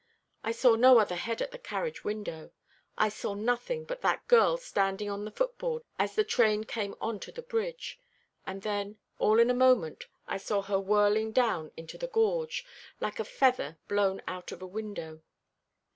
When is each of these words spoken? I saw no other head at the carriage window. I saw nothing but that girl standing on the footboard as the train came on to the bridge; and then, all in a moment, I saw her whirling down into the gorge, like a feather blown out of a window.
I 0.43 0.51
saw 0.51 0.73
no 0.73 0.97
other 0.97 1.13
head 1.13 1.43
at 1.43 1.51
the 1.51 1.59
carriage 1.59 2.03
window. 2.03 2.49
I 2.97 3.07
saw 3.07 3.35
nothing 3.35 3.85
but 3.85 4.01
that 4.01 4.27
girl 4.27 4.57
standing 4.57 5.11
on 5.11 5.25
the 5.25 5.31
footboard 5.31 5.83
as 5.99 6.15
the 6.15 6.23
train 6.23 6.63
came 6.63 6.95
on 6.99 7.19
to 7.19 7.31
the 7.31 7.43
bridge; 7.43 7.99
and 8.43 8.63
then, 8.63 8.97
all 9.19 9.39
in 9.39 9.51
a 9.51 9.53
moment, 9.53 10.07
I 10.25 10.37
saw 10.37 10.63
her 10.63 10.79
whirling 10.79 11.33
down 11.33 11.69
into 11.77 11.99
the 11.99 12.07
gorge, 12.07 12.65
like 12.99 13.19
a 13.19 13.23
feather 13.23 13.77
blown 13.87 14.23
out 14.27 14.51
of 14.51 14.63
a 14.63 14.65
window. 14.65 15.21